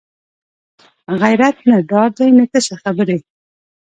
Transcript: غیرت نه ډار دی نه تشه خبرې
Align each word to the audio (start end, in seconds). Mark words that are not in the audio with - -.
غیرت 1.21 1.57
نه 1.69 1.75
ډار 1.89 2.09
دی 2.19 2.29
نه 2.37 2.45
تشه 2.51 2.75
خبرې 2.83 3.17